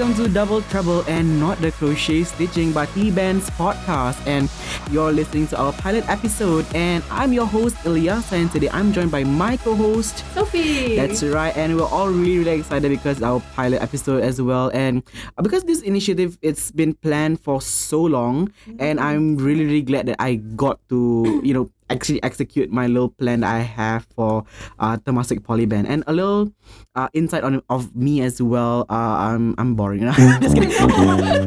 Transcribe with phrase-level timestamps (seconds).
[0.00, 4.16] welcome to Double Treble and not the Crochet Stitching but T Band's podcast.
[4.26, 4.48] And
[4.90, 6.64] you're listening to our pilot episode.
[6.74, 10.96] And I'm your host, Ilyasa, and today I'm joined by my co host, Sophie.
[10.96, 11.54] That's right.
[11.54, 14.70] And we're all really, really excited because our pilot episode as well.
[14.72, 15.02] And
[15.42, 18.48] because this initiative, it's been planned for so long.
[18.64, 18.76] Mm-hmm.
[18.80, 23.10] And I'm really, really glad that I got to, you know, actually execute my little
[23.10, 24.44] plan that I have for
[24.78, 26.52] uh, Temasek Polyband and a little
[26.94, 28.86] uh, insight on of me as well.
[28.88, 30.00] Uh, I'm I'm boring.
[30.40, 30.72] Just kidding.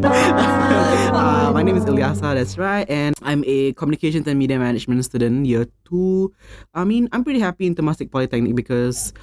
[0.03, 2.35] uh, my name is Ilyasa.
[2.35, 6.33] That's right, and I'm a communications and media management student, year two.
[6.75, 9.13] I mean, I'm pretty happy in Temasek Polytechnic because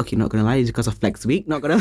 [0.00, 1.46] okay, not gonna lie, it's because of Flex Week.
[1.46, 1.78] Not gonna,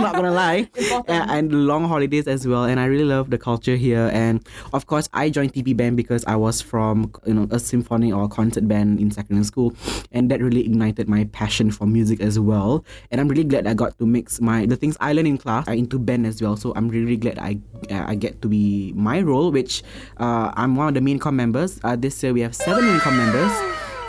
[0.00, 0.68] not gonna lie,
[1.08, 2.64] and, and long holidays as well.
[2.64, 4.10] And I really love the culture here.
[4.12, 8.12] And of course, I joined TP band because I was from you know a symphony
[8.12, 9.74] or a concert band in secondary school,
[10.12, 12.84] and that really ignited my passion for music as well.
[13.10, 15.68] And I'm really glad I got to mix my the things I learned in class
[15.68, 16.56] uh, into band as well.
[16.56, 17.58] So I'm really, glad I
[17.90, 19.82] uh, I get to be my role, which
[20.18, 21.80] uh, I'm one of the main com members.
[21.82, 23.52] Uh, this year we have seven main com members.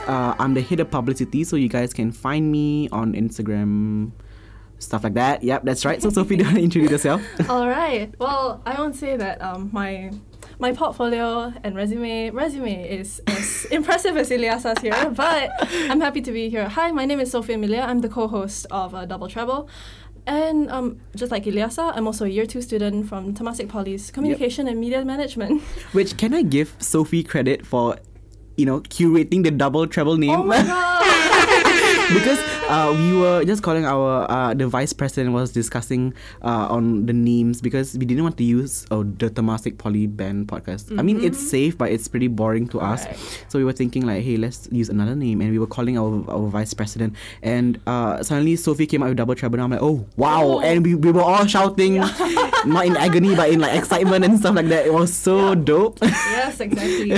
[0.07, 4.11] Uh, I'm the head of publicity, so you guys can find me on Instagram,
[4.81, 5.43] stuff like that.
[5.43, 6.01] Yep, that's right.
[6.01, 7.21] So Sophie, do you want to introduce yourself?
[7.49, 8.13] All right.
[8.19, 10.11] Well, I won't say that um, my
[10.59, 15.51] my portfolio and resume resume is as impressive as Ilyasa's here, but
[15.89, 16.67] I'm happy to be here.
[16.67, 17.81] Hi, my name is Sophie Emilia.
[17.81, 19.67] I'm the co-host of uh, Double Treble.
[20.27, 24.67] And um, just like Ilyasa, I'm also a year two student from Temasek Poly's Communication
[24.67, 24.73] yep.
[24.73, 25.63] and Media Management.
[25.93, 27.97] Which can I give Sophie credit for
[28.57, 30.29] you know, curating the double treble name.
[30.31, 31.01] Oh my god!
[32.13, 32.39] because
[32.71, 37.13] uh, we were just calling our uh, the vice president was discussing uh, on the
[37.13, 40.87] names because we didn't want to use oh, the Temasek Poly Band podcast.
[40.87, 40.99] Mm-hmm.
[40.99, 41.47] I mean, it's mm-hmm.
[41.47, 43.05] safe, but it's pretty boring to us.
[43.05, 43.45] Right.
[43.49, 46.23] So we were thinking like, hey, let's use another name, and we were calling our,
[46.31, 47.15] our vice president.
[47.43, 49.55] And uh, suddenly Sophie came out with double treble.
[49.55, 50.43] And I'm like, oh wow!
[50.43, 50.59] Oh.
[50.61, 51.95] And we, we were all shouting,
[52.65, 54.85] not in agony, but in like excitement and stuff like that.
[54.85, 55.55] It was so yeah.
[55.55, 55.99] dope.
[56.01, 57.13] Yes, exactly.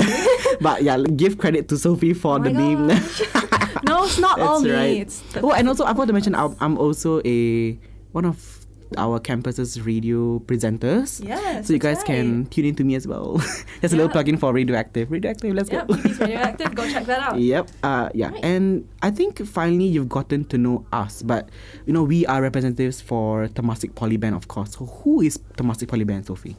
[0.61, 2.89] but yeah, give credit to Sophie for oh the name.
[3.87, 4.71] no, it's not all me.
[4.71, 4.97] Right.
[5.01, 7.77] It's oh, and also I want to mention I'm, I'm also a
[8.11, 8.63] one of
[8.97, 11.23] our campus's radio presenters.
[11.25, 11.67] Yes.
[11.67, 12.05] So you guys right.
[12.05, 13.37] can tune in to me as well.
[13.81, 13.97] There's yeah.
[13.97, 15.11] a little plug-in for Radioactive.
[15.11, 15.77] Radioactive, let's go.
[15.77, 15.95] yep, go.
[15.95, 17.39] Radioactive, go check that out.
[17.43, 17.69] Yep.
[17.83, 18.29] Uh, yeah.
[18.29, 18.45] Right.
[18.45, 21.21] And I think finally you've gotten to know us.
[21.21, 21.49] But
[21.85, 24.73] you know, we are representatives for Temasek Polyband, of course.
[24.73, 26.55] So who is Temasek Polyband, Sophie?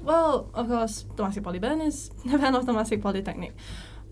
[0.00, 3.52] Well, of course, Temasek Polyband is a band of Temasek Polytechnic.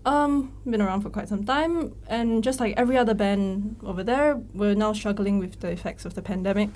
[0.05, 4.35] Um, been around for quite some time, and just like every other band over there,
[4.53, 6.69] we're now struggling with the effects of the pandemic.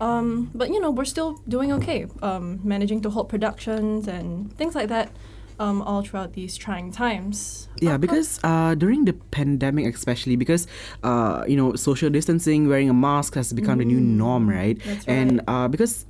[0.00, 4.74] Um, but you know, we're still doing okay, um, managing to hold productions and things
[4.74, 5.10] like that.
[5.56, 7.68] Um, all throughout these trying times.
[7.80, 10.66] Yeah, because uh, during the pandemic, especially because
[11.04, 14.76] uh, you know social distancing, wearing a mask has become mm, the new norm, right?
[14.84, 15.14] That's right.
[15.14, 16.06] And uh, because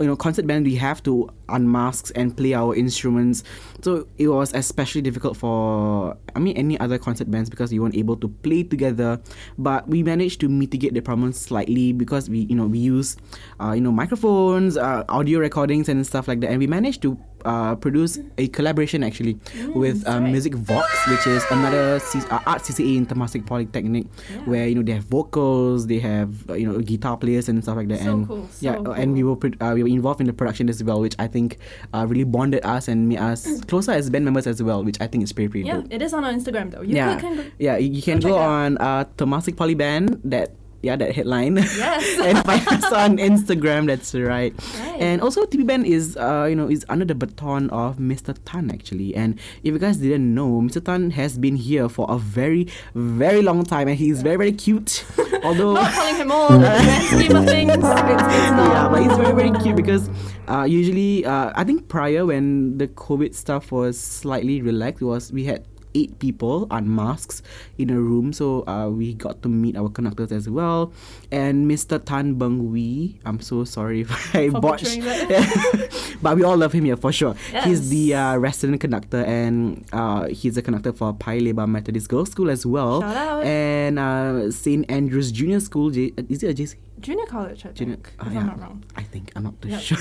[0.00, 3.44] you know concert band we have to unmask and play our instruments.
[3.82, 7.96] So it was especially difficult for i mean any other concert bands because we weren't
[7.96, 9.20] able to play together.
[9.58, 13.16] But we managed to mitigate the problem slightly because we you know we use
[13.60, 16.50] uh, you know microphones uh, audio recordings and stuff like that.
[16.50, 20.32] And we managed to uh, produce a collaboration actually mm, with um, right.
[20.32, 24.38] Music Vox, which is another C- uh, art CCA in Temasek Polytechnic, yeah.
[24.44, 27.76] where you know they have vocals, they have uh, you know guitar players and stuff
[27.76, 28.00] like that.
[28.00, 28.92] So and cool, so yeah, cool.
[28.92, 31.58] and we were uh, we were involved in the production as well, which I think
[31.94, 35.06] uh, really bonded us and made us closer as band members as well, which I
[35.06, 35.86] think is pretty pretty yeah, dope.
[35.90, 36.82] it is on our Instagram though.
[36.82, 40.52] You yeah, can go, yeah, you can go, go on uh, Temasek Poly Band that
[40.82, 41.56] yeah, that headline.
[41.56, 42.18] Yes.
[42.22, 43.86] and find us on Instagram.
[43.86, 44.52] That's right.
[44.52, 45.00] right.
[45.00, 48.36] And also, TP Band is uh you know is under the baton of Mr.
[48.44, 49.14] Tan actually.
[49.14, 50.84] And if you guys didn't know, Mr.
[50.84, 55.04] Tan has been here for a very very long time, and he's very very cute.
[55.44, 58.62] Although not calling him old, scheme of things, it's, it's not.
[58.72, 60.08] Yeah, but he's very very cute because
[60.48, 65.44] uh usually uh I think prior when the COVID stuff was slightly relaxed, was we
[65.44, 67.42] had eight people on masks
[67.78, 68.32] in a room.
[68.32, 70.92] So uh, we got to meet our conductors as well.
[71.30, 72.02] And Mr.
[72.04, 75.00] Tan Beng Wee, I'm so sorry if I for botched.
[76.22, 77.34] but we all love him here for sure.
[77.52, 77.64] Yes.
[77.64, 82.30] He's the uh, resident conductor and uh, he's a conductor for Paya Lebar Methodist Girls
[82.30, 83.00] School as well.
[83.00, 83.44] Shout out.
[83.44, 84.90] And uh, St.
[84.90, 85.90] Andrew's Junior School.
[85.90, 86.76] J- is it a JC?
[87.00, 88.84] Junior college, I Junior, think, uh, if yeah, I'm not wrong.
[88.94, 89.80] I think I'm not too yep.
[89.80, 89.98] sure.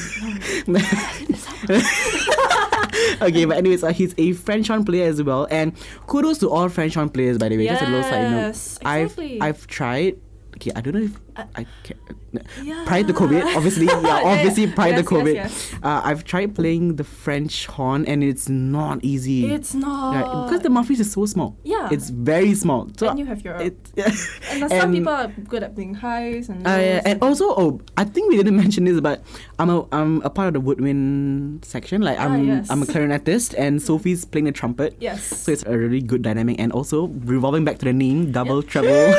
[3.22, 5.74] okay, but anyways, uh, he's a French horn player as well, and
[6.08, 7.64] kudos to all French horn players by the way.
[7.66, 8.48] Yes, Just a little side note.
[8.50, 9.42] Exactly.
[9.42, 10.18] I've I've tried
[10.56, 11.98] okay, I don't know if Uh, I can.
[12.63, 12.83] Yeah.
[12.86, 15.74] Prior to COVID, obviously, yeah, obviously prior to Yes, yes, COVID, yes.
[15.83, 19.48] Uh, I've tried playing the French horn and it's not easy.
[19.51, 20.15] It's not.
[20.15, 21.56] Right, because the mouthpiece is so small.
[21.63, 21.88] Yeah.
[21.92, 22.88] It's very small.
[22.98, 23.56] So and you have your.
[23.56, 23.75] it,
[24.51, 26.68] and some people are good at playing highs and.
[26.68, 29.24] Uh, yeah, and also, oh, I think we didn't mention this, but
[29.59, 32.01] I'm a I'm a part of the woodwind section.
[32.01, 32.69] Like I'm Ah, yes.
[32.69, 34.95] I'm a clarinetist, and Sophie's playing the trumpet.
[35.00, 35.24] Yes.
[35.24, 39.15] So it's a really good dynamic, and also revolving back to the name, double treble.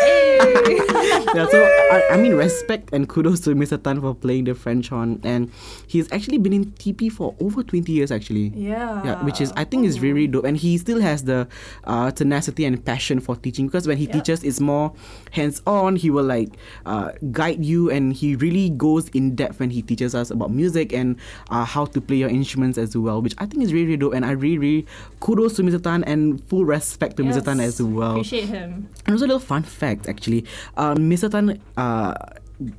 [1.34, 3.82] Yeah, so I, I mean, respect and kudos to Mr.
[3.82, 5.50] Tan for playing the French horn, and
[5.87, 8.52] he's actually been in TP for over 20 years actually.
[8.55, 9.02] yeah.
[9.05, 11.49] Yeah, which is I think is really dope, and he still has the
[11.84, 13.67] uh, tenacity and passion for teaching.
[13.67, 14.12] Because when he Yeah.
[14.12, 14.93] teaches, it's more
[15.31, 15.96] hands-on.
[15.96, 16.50] He will like
[16.87, 20.93] uh, guide you, and he really goes in depth when he teaches us about music
[20.93, 21.17] and
[21.50, 23.23] uh, how to play your instruments as well.
[23.23, 24.87] Which I think is really, really dope, and I really, really
[25.20, 25.82] kudos to Mr.
[25.82, 27.43] Tan and full respect to Mr.
[27.43, 28.12] Tan as well.
[28.12, 28.88] Appreciate him.
[29.06, 30.44] And also a little fun fact actually.
[30.76, 31.22] Um, Mr.
[31.31, 32.15] Tan, uh,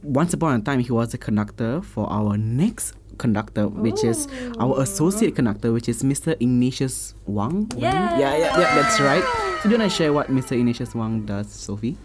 [0.02, 4.28] once upon a time, he was a conductor for our next conductor, which is
[4.60, 6.34] our associate conductor, which is Mr.
[6.40, 7.72] Ignatius Wang.
[7.78, 8.18] Yeah.
[8.18, 9.24] yeah, yeah, yeah, that's right.
[9.62, 10.58] So, do you want to share what Mr.
[10.58, 11.98] Ignatius Wang does, Sophie?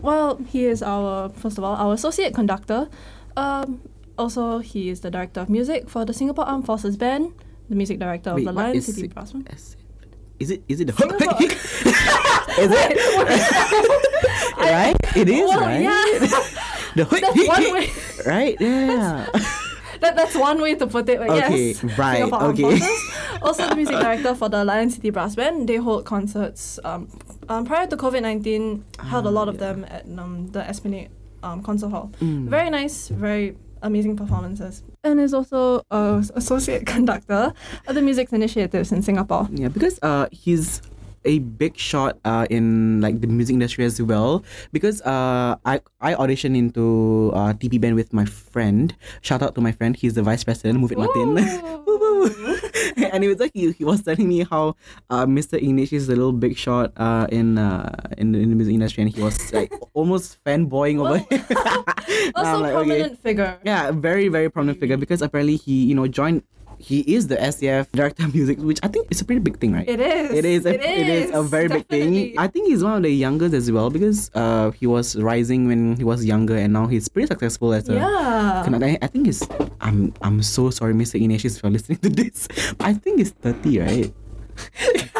[0.00, 2.88] Well, he is our first of all our associate conductor.
[3.36, 3.80] Um,
[4.16, 7.32] also, he is the director of music for the Singapore Armed Forces Band,
[7.68, 9.76] the music director of the Lion City Brass Band.
[10.38, 10.62] Is it?
[10.68, 10.92] Is it the?
[10.92, 11.42] Singapore-
[12.62, 12.96] is it?
[14.58, 14.96] right?
[15.16, 15.82] It is Well, right.
[15.82, 16.18] yeah.
[16.94, 17.90] the That's one way.
[18.26, 18.56] Right?
[18.60, 19.26] Yeah.
[20.00, 21.18] That, that's one way to put it.
[21.18, 22.78] But Okay, yes, right, Singapore okay.
[23.42, 25.68] Also, the music director for the Lion City Brass Band.
[25.68, 26.78] They hold concerts.
[26.84, 27.08] Um,
[27.48, 31.10] um, prior to COVID nineteen, held a Ah, lot of them at um, the Esplanade
[31.42, 32.12] um, concert hall.
[32.22, 32.46] Mm.
[32.48, 34.82] Very nice, very amazing performances.
[35.04, 37.52] And is also a associate conductor
[37.86, 39.48] of the music initiatives in Singapore.
[39.52, 40.82] Yeah, because uh, he's
[41.28, 44.42] a big shot uh, in like the music industry as well.
[44.72, 48.96] Because uh, I I auditioned into uh, TP band with my friend.
[49.20, 49.94] Shout out to my friend.
[49.94, 50.80] He's the vice president.
[50.80, 51.36] Move it, Martin.
[53.12, 54.76] And he was like he, he was telling me how
[55.10, 55.54] uh, Mr.
[55.54, 59.02] Ignatius is a little big shot uh, in uh, in, the, in the music industry,
[59.02, 61.18] and he was like almost fanboying over.
[61.18, 62.32] Well, it.
[62.34, 62.86] Also, like, okay.
[62.88, 63.58] prominent figure.
[63.64, 66.42] Yeah, very very prominent figure because apparently he you know joined.
[66.78, 69.72] He is the SAF director of music, which I think is a pretty big thing,
[69.72, 69.88] right?
[69.88, 70.30] It is.
[70.30, 70.64] It is.
[70.66, 72.38] A, it is a very big thing.
[72.38, 75.96] I think he's one of the youngest as well because uh he was rising when
[75.96, 77.94] he was younger and now he's pretty successful as a.
[77.94, 78.64] Yeah.
[78.66, 79.42] I, I think he's.
[79.80, 81.16] I'm I'm so sorry, Mr.
[81.16, 82.46] Ignatius, if you're listening to this.
[82.80, 84.14] I think he's thirty, right?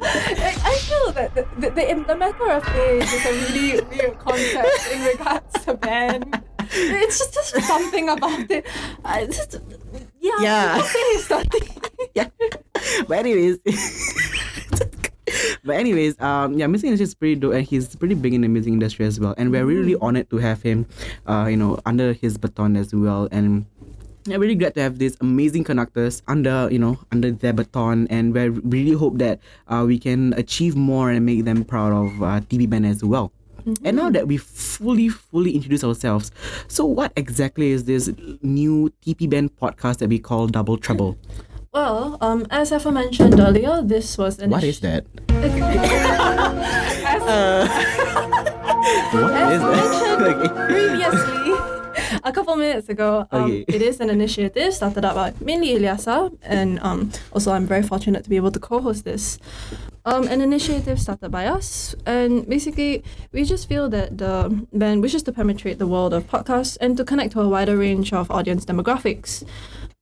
[0.00, 4.18] I, I feel that the, the, the, the matter of age is a really weird
[4.18, 6.44] concept in regards to men.
[6.70, 8.66] It's just, just something about it.
[9.04, 9.60] I just,
[10.26, 10.82] yeah, Yeah.
[11.12, 11.58] he's 30.
[12.14, 12.28] yeah.
[13.08, 13.58] But anyways.
[15.64, 16.84] But anyways, um, yeah, Mr.
[16.86, 19.34] Ignatius is pretty dope, and he's pretty big in the music industry as well.
[19.36, 20.86] And we're really honored to have him,
[21.26, 23.26] uh, you know, under his baton as well.
[23.32, 23.66] And
[24.30, 28.32] I'm really glad to have these amazing conductors under, you know, under their baton, and
[28.32, 32.40] we really hope that uh, we can achieve more and make them proud of uh,
[32.46, 33.32] TP Band as well.
[33.82, 36.30] And now that we fully, fully introduced ourselves,
[36.68, 38.10] so what exactly is this
[38.42, 41.16] new TP Band podcast that we call Double Treble?
[41.72, 45.04] Well, um, as mentioned earlier, this was an What is that?
[45.28, 47.22] as,
[49.12, 50.20] What as is that?
[50.20, 51.52] mentioned previously,
[52.24, 53.64] a couple minutes ago, um, Okay.
[53.68, 58.22] it is an initiative started up by mainly Ilyasa, and um, also I'm very fortunate
[58.24, 59.38] to be able to co-host this.
[60.06, 65.24] Um, an initiative started by us, and basically we just feel that the band wishes
[65.24, 68.64] to penetrate the world of podcasts and to connect to a wider range of audience
[68.64, 69.42] demographics.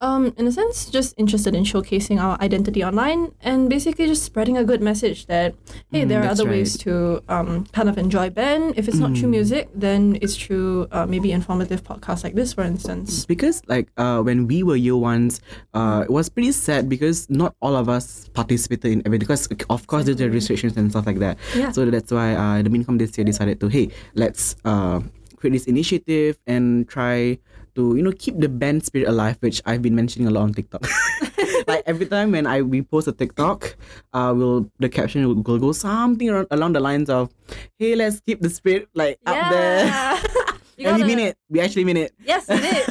[0.00, 4.58] Um, in a sense, just interested in showcasing our identity online and basically just spreading
[4.58, 5.54] a good message that
[5.92, 8.74] hey, Mm, there are other ways to um, kind of enjoy band.
[8.76, 9.38] If it's not through Mm.
[9.38, 13.24] music, then it's through uh, maybe informative podcasts like this, for instance.
[13.24, 15.40] because like uh, when we were year ones,
[15.72, 19.86] uh, it was pretty sad because not all of us participated in everything because of
[19.86, 21.38] course there's the restrictions and stuff like that.
[21.56, 21.70] Yeah.
[21.70, 25.00] So that's why uh, the Mincom this year decided to hey let's uh,
[25.38, 27.38] create this initiative and try
[27.74, 30.54] to you know keep the band spirit alive, which I've been mentioning a lot on
[30.54, 30.86] TikTok.
[31.66, 33.76] like every time when I we post a TikTok,
[34.12, 37.30] uh, will the caption will, will go something around, along the lines of,
[37.78, 39.90] "Hey, let's keep the spirit like up there."
[40.76, 41.38] You and we gotta- mean it.
[41.48, 42.10] We actually mean it.
[42.18, 42.82] Yes, we did.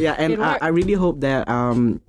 [0.00, 0.56] yeah, and I.
[0.64, 2.00] I really hope that um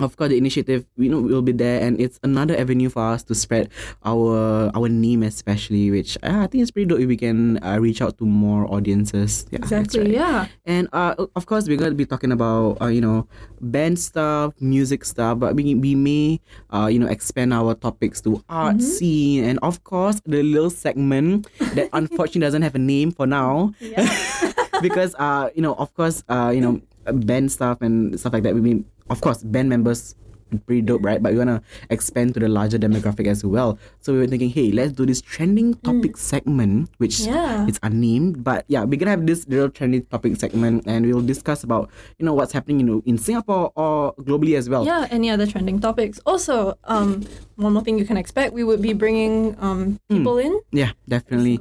[0.00, 3.22] of course the initiative you know will be there and it's another avenue for us
[3.22, 3.68] to spread
[4.04, 7.78] our our name especially which uh, i think it's pretty dope if we can uh,
[7.80, 10.00] reach out to more audiences yeah exactly.
[10.00, 10.10] right.
[10.12, 10.46] Yeah.
[10.66, 13.26] and uh, of course we're going to be talking about uh, you know
[13.60, 16.40] band stuff music stuff but we, we may
[16.72, 18.82] uh, you know expand our topics to art Mhm.
[18.82, 23.74] scene and of course the little segment that unfortunately doesn't have a name for now
[23.80, 24.06] Yeah.
[24.82, 26.80] because uh you know of course uh you know
[27.26, 30.14] band stuff and stuff like that we mean of course band members
[30.58, 34.12] pretty dope right but we want to expand to the larger demographic as well so
[34.12, 37.26] we were thinking hey let's do this trending topic segment which Mm.
[37.32, 37.66] Yeah.
[37.68, 41.62] it's unnamed but yeah we're gonna have this little trending topic segment and we'll discuss
[41.62, 45.30] about you know what's happening you know in singapore or globally as well Yeah, any
[45.30, 46.18] other trending topics.
[46.26, 47.22] Also, um,
[47.56, 50.58] one more thing you can expect, we would be bringing um people in.
[50.72, 51.60] yeah definitely.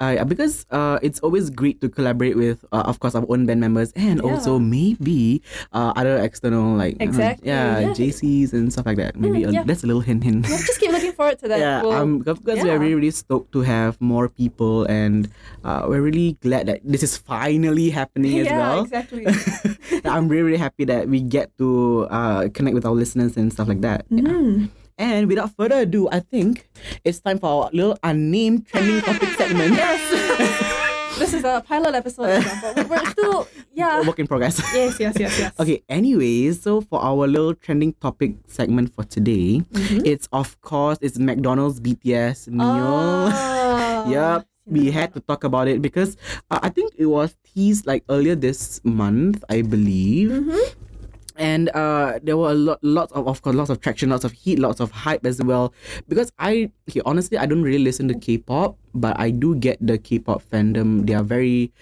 [0.00, 3.44] Uh, yeah, because uh, it's always great to collaborate with, uh, of course, our own
[3.46, 4.30] band members and Yeah.
[4.30, 7.92] also maybe uh, other external like Exactly, yeah, yeah.
[8.24, 9.16] JCs and stuff like that.
[9.16, 10.46] Maybe Mm, a, that's a little hint hint.
[10.46, 11.58] Just keep looking forward to that.
[11.60, 15.28] yeah, We'll- um, because we're really really stoked to have more people and
[15.64, 18.82] uh, we're really glad that this is finally happening as yeah, well.
[18.84, 19.26] exactly.
[20.04, 23.68] I'm really really happy that we get to uh, connect with our listeners and stuff
[23.68, 24.06] like that.
[24.10, 24.22] Yeah.
[24.24, 24.70] Mm.
[24.96, 26.70] And without further ado, I think
[27.02, 29.74] it's time for our little unnamed trending topic segment.
[29.74, 29.98] Yes.
[31.18, 34.02] This is a pilot episode, but we're still yeah.
[34.06, 34.58] Work in progress.
[34.74, 35.52] Yes, yes, yes, yes.
[35.58, 40.02] Okay, anyways, so for our little trending topic segment for today, Mhm.
[40.04, 43.30] it's of course it's McDonald's BTS meal.
[43.30, 44.04] Oh.
[44.10, 46.16] Yep, we had to talk about it because
[46.50, 50.28] uh, I think it was teased like earlier this month, I believe.
[50.30, 50.60] Mhm.
[51.36, 54.32] And uh, there were a lot, lots of, of course, lots of traction, lots of
[54.32, 55.74] heat, lots of hype as well.
[56.08, 59.98] Because I, okay, honestly, I don't really listen to K-pop, but I do get the
[59.98, 61.06] K-pop fandom.
[61.06, 61.72] They are very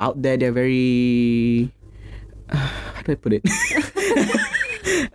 [0.00, 0.36] out there.
[0.36, 1.70] They're very,
[2.48, 3.42] how do I put it?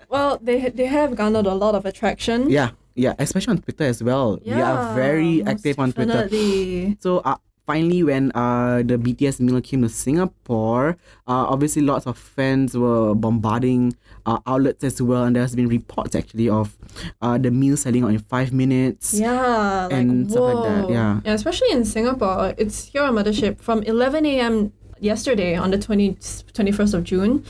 [0.10, 2.50] Well, they they have garnered a lot of attraction.
[2.50, 4.39] yeah, yeah, especially on Twitter as well.
[4.42, 6.24] Yeah, we are very active on Twitter.
[6.24, 6.98] definitely.
[7.01, 7.36] So uh,
[7.68, 10.98] finally, when uh, the BTS meal came to Singapore,
[11.28, 13.96] uh, obviously lots of fans were bombarding
[14.26, 16.76] uh, outlets as well, and there's been reports actually of
[17.22, 19.14] uh, the meal selling out in five minutes.
[19.14, 20.92] Yeah, like, and stuff like that, whoa.
[20.92, 21.22] yeah.
[21.26, 24.72] especially in Singapore, it's here on Mothership from 11 a.m.
[25.00, 27.46] yesterday on the 20, 21st of June.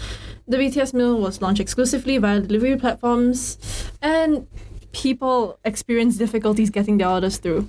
[0.48, 3.60] The BTS meal was launched exclusively via delivery platforms,
[4.02, 4.48] and
[4.94, 7.68] people experience difficulties getting their orders through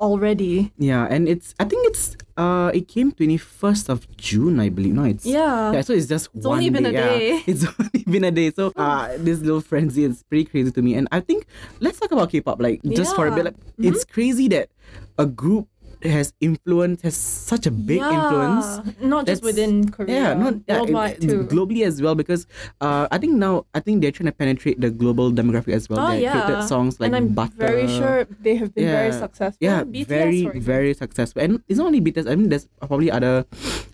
[0.00, 0.72] already.
[0.78, 4.94] Yeah, and it's I think it's uh it came twenty first of June, I believe.
[4.94, 5.72] No, it's Yeah.
[5.72, 6.90] Yeah, so it's just It's one only been day.
[6.90, 7.08] a yeah.
[7.18, 7.42] day.
[7.46, 8.50] It's only been a day.
[8.50, 10.94] So uh this little frenzy is pretty crazy to me.
[10.94, 11.46] And I think
[11.80, 13.44] let's talk about K-pop like just for a bit.
[13.46, 13.50] Yeah.
[13.52, 13.84] Mm-hmm.
[13.84, 14.68] Like it's crazy that
[15.18, 15.68] a group
[16.10, 18.12] has influence has such a big yeah.
[18.14, 18.66] influence.
[19.00, 21.44] Not just within Korea, Yeah, not yeah, worldwide it's too.
[21.44, 22.46] globally as well because
[22.80, 26.00] uh, I think now I think they're trying to penetrate the global demographic as well.
[26.00, 27.54] Oh they yeah, created songs like and I'm Butter.
[27.58, 29.58] very sure they have been very successful.
[29.60, 32.30] Yeah, BTS, very very successful, and it's not only BTS.
[32.30, 33.44] I mean, there's probably other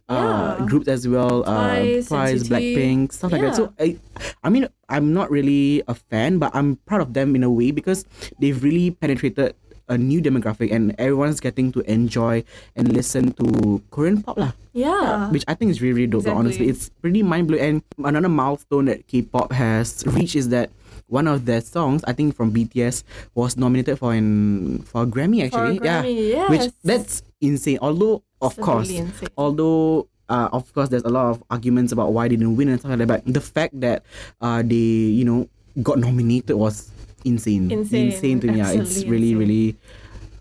[0.09, 0.66] uh, Yeah.
[0.66, 1.42] groups as well.
[1.45, 2.49] Twice, uh, Twice, NCT.
[2.50, 3.54] Blackpink, stuff like that.
[3.57, 3.97] So I,
[4.45, 7.71] I mean, I'm not really a fan, but I'm proud of them in a way
[7.71, 8.04] because
[8.38, 9.54] they've really penetrated
[9.89, 12.45] a new demographic, and everyone's getting to enjoy
[12.77, 14.53] and listen to Korean pop lah.
[14.73, 15.29] Yeah.
[15.31, 16.25] which I think is really, really dope.
[16.25, 17.83] though, Honestly, it's pretty mind blowing.
[17.99, 20.71] And another milestone that K-pop has reached is that
[21.09, 25.45] one of their songs, I think from BTS, was nominated for an for a Grammy
[25.51, 25.85] For a actually.
[25.85, 26.49] yeah, Grammy, yes.
[26.51, 27.79] which that's insane.
[27.83, 30.09] Although of It's course, really although.
[30.33, 32.89] Uh, of course, there's a lot of arguments about why they didn't win and stuff
[32.97, 33.09] like that.
[33.09, 34.01] But the fact that
[34.41, 35.45] uh, they, you know,
[35.83, 36.89] got nominated was
[37.25, 37.71] insane.
[37.71, 38.59] Insane, to me.
[38.59, 39.38] Yeah, it's really, insane.
[39.38, 39.76] really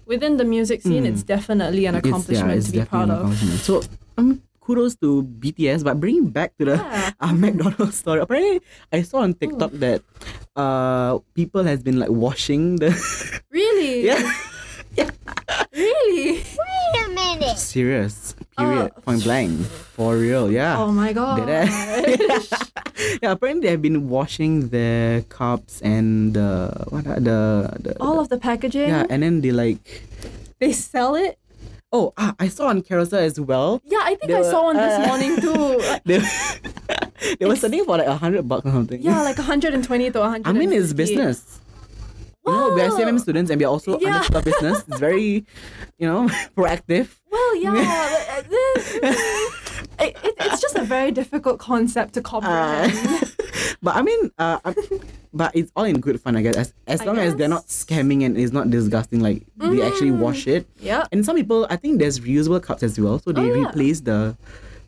[0.05, 1.11] Within the music scene, Mm.
[1.13, 3.31] it's definitely an it's, accomplishment yeah, it's to be part of.
[3.63, 3.79] So,
[4.17, 5.83] um, kudos to BTS.
[5.88, 7.11] But bringing back to the Yeah.
[7.23, 8.19] uh, McDonald's story.
[8.19, 8.59] Apparently,
[8.91, 9.33] I saw on.
[9.33, 10.01] TikTok that
[10.59, 12.91] uh people has been like washing the
[13.55, 14.03] Really?
[14.11, 14.19] yeah
[15.71, 16.43] Really?
[16.43, 17.57] Wait a minute.
[17.57, 19.01] serious period Oh.
[19.01, 19.51] point blank
[19.98, 20.77] for real yeah.
[20.77, 21.48] Oh my god.
[23.22, 28.15] Yeah, apparently they have been washing their cups and the what are the, the All
[28.15, 30.03] the- of the packaging, yeah, and then they like
[30.60, 31.38] they sell it.
[31.91, 33.82] oh ah, I saw on Carousell as well.
[33.86, 35.82] Yeah, I think They I were- saw one this uh, morning too.
[35.82, 36.18] Like, They
[37.39, 39.01] they were selling for like a hundred bucks or something.
[39.01, 40.48] yeah, like 120 to 100.
[40.48, 41.60] I mean it's business.
[42.45, 44.07] You know, we're CMM students and we're also Yeah.
[44.15, 44.83] understood our business.
[44.88, 45.45] It's very,
[46.00, 47.10] you know, proactive.
[47.31, 47.71] Well, yeah.
[47.71, 48.95] uh, this-
[50.01, 52.93] it, it, it's just a very difficult concept to comprehend.
[53.83, 54.60] But I mean, uh,
[55.33, 56.55] but it's all in good fun, I guess.
[56.55, 60.12] As, as I long as they're not scamming and it's not disgusting, like they actually
[60.12, 60.19] Mm.
[60.21, 60.67] wash it.
[60.79, 61.05] yeah.
[61.12, 63.69] And some people, I think there's reusable cups as well, so they Oh, yeah.
[63.69, 64.38] replace the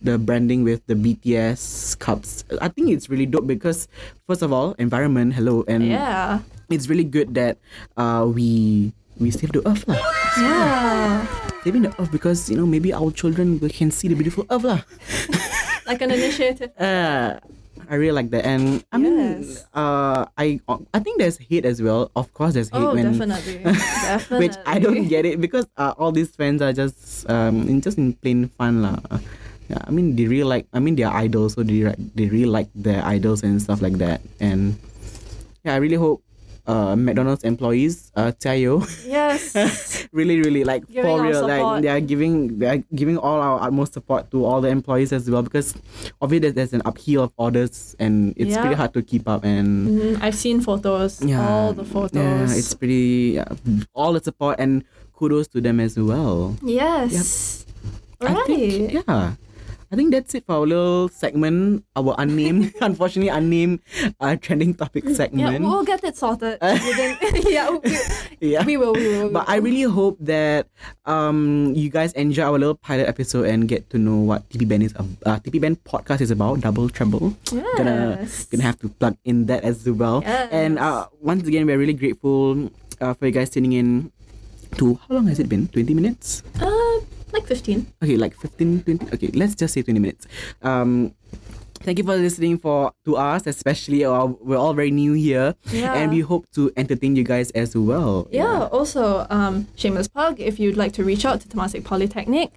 [0.01, 2.43] the branding with the BTS cups.
[2.61, 3.87] I think it's really dope because
[4.27, 6.39] first of all, environment, hello, and Yeah.
[6.69, 7.57] It's really good that
[7.97, 9.99] uh we we save the earth lah.
[10.39, 11.25] Yeah.
[11.63, 14.81] Saving the earth because you know maybe our children can see the beautiful earth lah.
[15.87, 16.71] Like an initiative.
[16.79, 17.39] Uh,
[17.91, 19.67] I really like that, and I mean, Yes.
[19.75, 20.63] uh, I
[20.95, 22.07] I think there's hate as well.
[22.15, 23.59] Of course, there's hate Oh, when definitely.
[23.59, 24.39] definitely.
[24.47, 27.99] which I don't get it because uh, all these fans are just um in just
[27.99, 29.03] in plain fun lah.
[29.67, 30.65] Yeah, I mean they really like.
[30.71, 31.83] I mean they are idols, so they
[32.15, 34.23] they really like their idols and stuff like that.
[34.39, 34.79] And
[35.67, 36.22] yeah, I really hope
[36.65, 39.51] uh McDonald's employees uh 加油 Yes.
[40.13, 43.59] really really like Giving for real like they are giving they are giving all our
[43.67, 45.75] utmost support to all the employees as well because
[46.21, 50.21] obviously there's, an uphill of orders and it's pretty hard to keep up and Mhm,
[50.23, 51.19] I've seen photos.
[51.21, 52.15] yeah All the photos.
[52.15, 53.45] yeah it's pretty yeah,
[53.93, 54.83] all the support and
[55.17, 57.65] kudos to them as well Yes.
[58.23, 58.45] I Right.
[58.47, 59.35] think, yeah.
[59.93, 63.85] I think that's it for our little segment, our unnamed, unfortunately unnamed
[64.19, 65.61] uh, trending topic segment.
[65.61, 66.57] Yeah, we'll get it sorted.
[66.57, 67.13] within,
[67.53, 67.93] yeah, we,
[68.41, 68.65] Yeah.
[68.65, 68.97] we will.
[68.97, 69.29] We will.
[69.29, 70.65] But I really hope that
[71.05, 74.81] um you guys enjoy our little pilot episode and get to know what TP Band
[74.81, 76.61] is uh, TP Band podcast is about.
[76.65, 77.37] Double Treble.
[77.77, 80.25] Gonna gonna have to plug in that as well.
[80.25, 84.11] And uh, once again, we're really grateful uh, for you guys tuning in.
[84.81, 85.67] To how long has it been?
[85.69, 86.41] Twenty minutes.
[86.57, 86.65] Uh,
[87.53, 87.85] 15.
[88.03, 90.27] okay like 15 20 okay let's just say 20 minutes
[90.61, 91.13] um
[91.85, 95.93] thank you for listening for to us especially uh, we're all very new here Yeah.
[95.99, 100.59] and we hope to entertain you guys as well Yeah, also, um, shameless plug, if
[100.61, 102.49] you'd like to reach out to Temasek Polytechnic,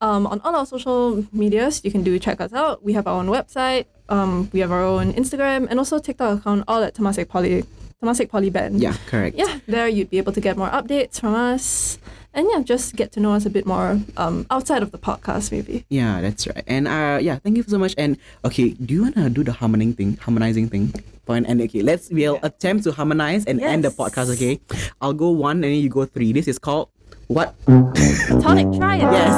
[0.00, 2.82] um, on all our social medias, you can do check us out.
[2.82, 6.64] We have our own website, um, we have our own Instagram, and also TikTok account,
[6.66, 7.64] all at Temasek Poly,
[8.02, 8.80] Temasek Poly Band.
[8.80, 11.98] yeah correct Yeah, there you'd be able to get more updates from us.
[12.34, 15.52] And yeah, just get to know us a bit more um, outside of the podcast,
[15.52, 15.84] maybe.
[15.90, 19.14] yeah that's right and uh yeah thank you so much and okay do you want
[19.16, 20.88] to do the harmonizing thing harmonizing thing
[21.26, 24.58] point and okay let's we'll attempt to harmonize and end the podcast okay
[25.00, 26.88] i'll go one and then you go three this is called
[27.28, 27.54] what
[28.42, 29.12] Tonic, triad.
[29.12, 29.36] yes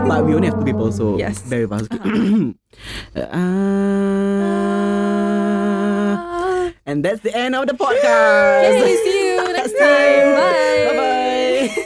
[0.08, 1.40] but we only have two people so Yes.
[1.42, 1.98] very fast uh,
[6.16, 8.70] Uh, And that's the end of the podcast.
[8.70, 10.24] okay, see you next time.
[10.38, 10.84] Bye.
[10.86, 11.12] Bye bye.